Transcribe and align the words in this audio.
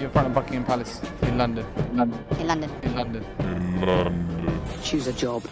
you're 0.00 0.08
in 0.08 0.12
front 0.12 0.28
of 0.28 0.34
Buckingham 0.34 0.64
Palace 0.64 1.00
in 1.22 1.36
London. 1.36 1.66
In 1.90 1.96
London. 1.98 2.24
In 2.38 2.46
London. 2.46 2.70
In 2.82 2.94
London. 2.96 3.24
In 3.38 3.80
London. 3.86 4.62
Choose 4.82 5.06
a 5.06 5.12
job. 5.12 5.44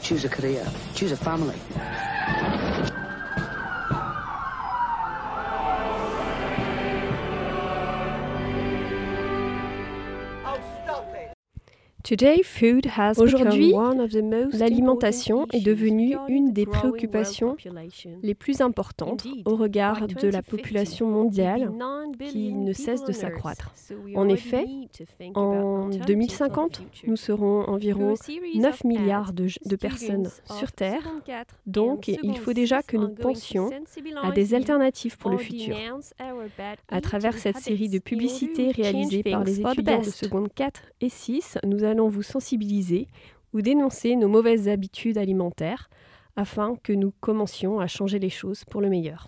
Choose 0.00 0.24
a 0.24 0.28
career. 0.28 0.66
Choose 0.94 1.12
a 1.12 1.16
family. 1.16 1.56
Aujourd'hui, 13.18 13.74
l'alimentation 14.52 15.46
est 15.52 15.60
devenue 15.60 16.16
une 16.28 16.52
des 16.52 16.66
préoccupations 16.66 17.56
les 18.22 18.34
plus 18.34 18.60
importantes 18.60 19.26
au 19.44 19.56
regard 19.56 20.06
de 20.06 20.28
la 20.28 20.42
population 20.42 21.08
mondiale 21.08 21.72
qui 22.28 22.52
ne 22.54 22.72
cesse 22.72 23.04
de 23.04 23.12
s'accroître. 23.12 23.72
En 24.14 24.28
effet, 24.28 24.66
en 25.34 25.88
2050, 25.88 26.82
nous 27.06 27.16
serons 27.16 27.64
environ 27.64 28.14
9 28.54 28.84
milliards 28.84 29.32
de, 29.32 29.46
de 29.64 29.76
personnes 29.76 30.28
sur 30.58 30.72
Terre. 30.72 31.02
Donc, 31.66 32.08
il 32.08 32.38
faut 32.38 32.52
déjà 32.52 32.82
que 32.82 32.96
nous 32.96 33.10
pensions 33.10 33.70
à 34.22 34.30
des 34.32 34.54
alternatives 34.54 35.18
pour 35.18 35.30
le 35.30 35.38
futur. 35.38 35.76
À 36.88 37.00
travers 37.00 37.36
cette 37.38 37.58
série 37.58 37.88
de 37.88 37.98
publicités 37.98 38.70
réalisées 38.70 39.22
par 39.22 39.44
les 39.44 39.60
étudiants 39.60 40.00
de 40.00 40.04
seconde 40.04 40.48
4 40.54 40.82
et 41.00 41.08
6, 41.08 41.58
nous 41.64 41.84
allons 41.90 42.08
vous 42.08 42.22
sensibiliser 42.22 43.08
ou 43.52 43.60
dénoncer 43.60 44.16
nos 44.16 44.28
mauvaises 44.28 44.68
habitudes 44.68 45.18
alimentaires 45.18 45.90
afin 46.36 46.76
que 46.82 46.92
nous 46.92 47.12
commencions 47.20 47.80
à 47.80 47.86
changer 47.86 48.18
les 48.18 48.30
choses 48.30 48.64
pour 48.64 48.80
le 48.80 48.88
meilleur. 48.88 49.26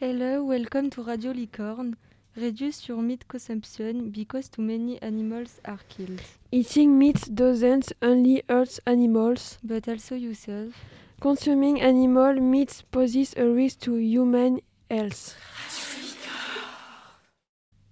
Hello, 0.00 0.44
welcome 0.44 0.90
to 0.90 1.02
Radio 1.02 1.32
Licorne. 1.32 1.96
Reduce 2.36 2.86
your 2.86 3.00
meat 3.00 3.26
consumption 3.26 4.10
because 4.10 4.50
too 4.50 4.60
many 4.60 4.98
animals 5.00 5.58
are 5.64 5.80
killed. 5.88 6.20
Eating 6.52 6.98
meat 6.98 7.34
doesn't 7.34 7.94
only 8.02 8.42
hurt 8.46 8.78
animals, 8.86 9.58
but 9.64 9.88
also 9.88 10.14
yourself. 10.16 10.74
Consuming 11.18 11.80
animal 11.80 12.34
meat 12.38 12.84
poses 12.92 13.32
a 13.38 13.46
risk 13.46 13.80
to 13.80 13.96
human 13.96 14.60
health. 14.90 15.34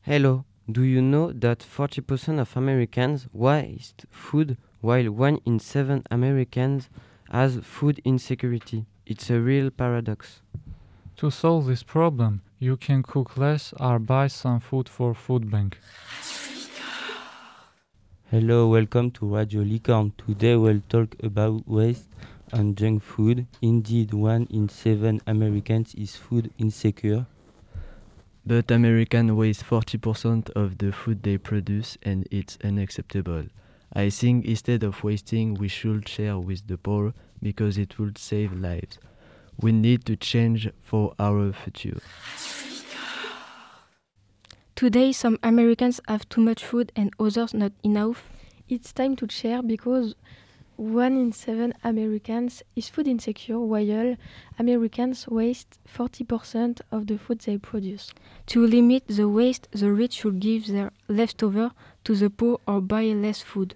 Hello, 0.02 0.44
do 0.70 0.82
you 0.82 1.02
know 1.02 1.30
that 1.30 1.58
40% 1.58 2.40
of 2.40 2.56
Americans 2.56 3.26
waste 3.34 4.06
food 4.10 4.56
while 4.80 5.10
one 5.10 5.38
in 5.44 5.58
seven 5.58 6.02
Americans 6.10 6.88
has 7.30 7.58
food 7.62 8.00
insecurity? 8.02 8.86
It's 9.04 9.28
a 9.28 9.40
real 9.40 9.70
paradox. 9.70 10.40
To 11.16 11.30
solve 11.30 11.66
this 11.66 11.82
problem, 11.82 12.40
you 12.58 12.78
can 12.78 13.02
cook 13.02 13.36
less 13.36 13.74
or 13.78 13.98
buy 13.98 14.28
some 14.28 14.58
food 14.58 14.88
for 14.88 15.14
food 15.14 15.50
bank. 15.50 15.78
Hello, 18.30 18.66
welcome 18.68 19.10
to 19.12 19.26
Radio 19.36 19.60
Licorne. 19.60 20.12
Today 20.16 20.56
we'll 20.56 20.82
talk 20.88 21.14
about 21.22 21.68
waste 21.68 22.08
and 22.52 22.74
junk 22.74 23.02
food. 23.02 23.46
Indeed, 23.60 24.14
one 24.14 24.46
in 24.50 24.70
seven 24.70 25.20
Americans 25.26 25.94
is 25.94 26.16
food 26.16 26.50
insecure. 26.56 27.26
But 28.46 28.70
Americans 28.70 29.32
waste 29.32 29.64
40% 29.64 30.50
of 30.50 30.76
the 30.76 30.92
food 30.92 31.22
they 31.22 31.38
produce 31.38 31.96
and 32.02 32.28
it's 32.30 32.58
unacceptable. 32.62 33.44
I 33.92 34.10
think 34.10 34.44
instead 34.44 34.82
of 34.82 35.02
wasting, 35.02 35.54
we 35.54 35.68
should 35.68 36.06
share 36.08 36.38
with 36.38 36.66
the 36.66 36.76
poor 36.76 37.14
because 37.40 37.78
it 37.78 37.98
would 37.98 38.18
save 38.18 38.52
lives. 38.52 38.98
We 39.58 39.72
need 39.72 40.04
to 40.06 40.16
change 40.16 40.68
for 40.82 41.14
our 41.18 41.52
future. 41.52 42.00
Today, 44.76 45.12
some 45.12 45.38
Americans 45.42 46.00
have 46.08 46.28
too 46.28 46.40
much 46.40 46.64
food 46.64 46.92
and 46.96 47.14
others 47.18 47.54
not 47.54 47.72
enough. 47.83 48.28
It's 48.68 48.92
time 48.92 49.16
to 49.16 49.28
share 49.30 49.62
because 49.62 50.16
one 50.77 51.17
in 51.17 51.33
seven 51.33 51.74
Americans 51.83 52.62
is 52.74 52.89
food 52.89 53.07
insecure, 53.07 53.58
while 53.58 54.17
Americans 54.58 55.29
waste 55.29 55.79
40% 55.86 56.80
of 56.90 57.07
the 57.07 57.18
food 57.18 57.40
they 57.40 57.58
produce. 57.58 58.12
To 58.46 58.67
limit 58.67 59.05
the 59.07 59.29
waste, 59.29 59.68
the 59.73 59.92
rich 59.92 60.14
should 60.14 60.40
give 60.40 60.67
their 60.67 60.92
leftover 61.08 61.73
to 62.05 62.14
the 62.14 62.30
poor 62.30 62.61
or 62.67 62.80
buy 62.80 63.05
less 63.05 63.40
food. 63.40 63.74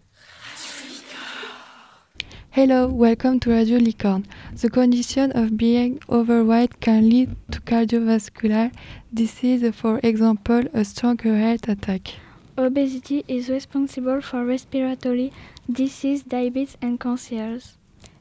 Hello, 2.51 2.89
welcome 2.89 3.39
to 3.41 3.51
Radio 3.51 3.79
Licorne. 3.79 4.27
The 4.53 4.69
condition 4.69 5.31
of 5.33 5.57
being 5.57 6.01
overweight 6.09 6.81
can 6.81 7.09
lead 7.09 7.37
to 7.53 7.61
cardiovascular 7.61 8.73
disease, 9.15 9.65
for 9.77 10.01
example, 10.03 10.65
a 10.73 10.85
stronger 10.85 11.39
heart 11.39 11.69
attack. 11.69 12.15
Obesity 12.59 13.25
is 13.29 13.49
responsible 13.49 14.21
for 14.21 14.45
respiratory 14.45 15.33
disease, 15.71 16.25
diabetes, 16.25 16.77
and 16.83 16.99
cancers. 16.99 17.79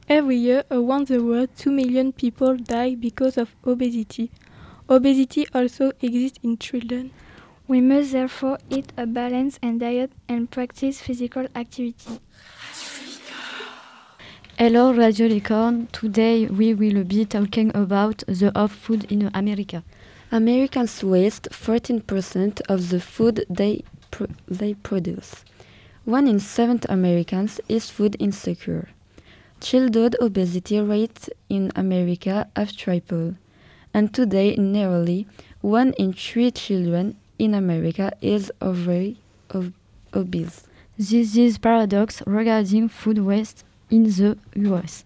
Every 0.08 0.36
year 0.36 0.62
around 0.70 1.08
the 1.08 1.20
world, 1.24 1.48
2 1.56 1.72
million 1.72 2.12
people 2.12 2.56
die 2.56 2.94
because 2.94 3.36
of 3.36 3.56
obesity. 3.66 4.30
Obesity 4.88 5.44
also 5.52 5.90
exists 6.00 6.38
in 6.44 6.56
children. 6.56 7.10
We 7.66 7.80
must 7.80 8.12
therefore 8.12 8.58
eat 8.70 8.92
a 8.96 9.06
balanced 9.06 9.60
diet 9.60 10.12
and 10.28 10.48
practice 10.48 11.00
physical 11.00 11.48
activity. 11.56 12.20
Hello 14.56 14.92
Radio 14.92 15.26
Licorne. 15.26 15.88
Today 15.90 16.46
we 16.46 16.74
will 16.74 17.02
be 17.02 17.24
talking 17.24 17.72
about 17.74 18.22
the 18.28 18.52
off 18.54 18.70
food 18.72 19.10
in 19.10 19.30
America. 19.34 19.82
Americans 20.30 21.02
waste 21.02 21.48
14% 21.50 22.60
of 22.68 22.90
the 22.90 23.00
food 23.00 23.44
they, 23.50 23.82
pr 24.10 24.24
they 24.46 24.74
produce. 24.74 25.44
One 26.04 26.26
in 26.26 26.40
seven 26.40 26.80
Americans 26.88 27.60
is 27.68 27.90
food 27.90 28.16
insecure. 28.18 28.88
Childhood 29.60 30.16
obesity 30.20 30.80
rates 30.80 31.28
in 31.48 31.72
America 31.74 32.48
have 32.54 32.76
tripled, 32.76 33.36
and 33.92 34.14
today 34.14 34.56
nearly 34.56 35.26
one 35.60 35.92
in 35.98 36.12
three 36.12 36.50
children 36.50 37.16
in 37.38 37.54
America 37.54 38.12
is 38.20 38.52
overly 38.60 39.18
ob 39.54 39.72
obese. 40.14 40.62
This 40.96 41.36
is 41.36 41.58
paradox 41.58 42.22
regarding 42.26 42.88
food 42.88 43.18
waste 43.18 43.64
in 43.90 44.04
the 44.04 44.38
US. 44.54 45.04